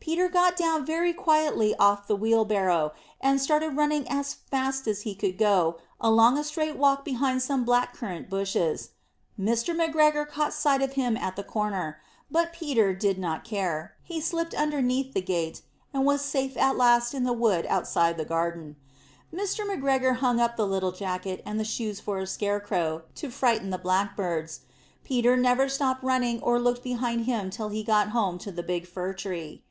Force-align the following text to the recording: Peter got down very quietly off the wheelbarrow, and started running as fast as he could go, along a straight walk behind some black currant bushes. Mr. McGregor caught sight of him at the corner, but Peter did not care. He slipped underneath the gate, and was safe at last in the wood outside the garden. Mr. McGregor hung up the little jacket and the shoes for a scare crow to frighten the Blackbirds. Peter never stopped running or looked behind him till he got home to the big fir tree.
Peter 0.00 0.28
got 0.30 0.56
down 0.56 0.84
very 0.84 1.12
quietly 1.12 1.72
off 1.76 2.06
the 2.08 2.16
wheelbarrow, 2.16 2.90
and 3.20 3.40
started 3.40 3.76
running 3.76 4.08
as 4.10 4.32
fast 4.34 4.88
as 4.88 5.02
he 5.02 5.14
could 5.14 5.36
go, 5.38 5.76
along 6.00 6.36
a 6.38 6.42
straight 6.42 6.76
walk 6.76 7.04
behind 7.04 7.40
some 7.42 7.64
black 7.64 7.94
currant 7.94 8.28
bushes. 8.28 8.90
Mr. 9.38 9.72
McGregor 9.74 10.26
caught 10.26 10.52
sight 10.54 10.80
of 10.82 10.94
him 10.94 11.16
at 11.16 11.36
the 11.36 11.44
corner, 11.44 11.98
but 12.30 12.52
Peter 12.52 12.92
did 12.94 13.18
not 13.20 13.44
care. 13.44 13.94
He 14.02 14.20
slipped 14.20 14.52
underneath 14.54 15.12
the 15.14 15.20
gate, 15.22 15.62
and 15.94 16.04
was 16.04 16.22
safe 16.22 16.56
at 16.56 16.76
last 16.76 17.14
in 17.14 17.22
the 17.24 17.32
wood 17.34 17.64
outside 17.66 18.16
the 18.16 18.24
garden. 18.24 18.74
Mr. 19.32 19.64
McGregor 19.64 20.16
hung 20.16 20.40
up 20.40 20.56
the 20.56 20.66
little 20.66 20.92
jacket 20.92 21.40
and 21.46 21.60
the 21.60 21.64
shoes 21.64 22.00
for 22.00 22.18
a 22.18 22.26
scare 22.26 22.58
crow 22.58 23.02
to 23.16 23.30
frighten 23.30 23.70
the 23.70 23.78
Blackbirds. 23.78 24.60
Peter 25.04 25.36
never 25.36 25.68
stopped 25.68 26.02
running 26.02 26.42
or 26.42 26.58
looked 26.58 26.82
behind 26.82 27.26
him 27.26 27.48
till 27.48 27.68
he 27.68 27.84
got 27.84 28.08
home 28.08 28.38
to 28.38 28.50
the 28.50 28.62
big 28.64 28.86
fir 28.88 29.12
tree. 29.12 29.62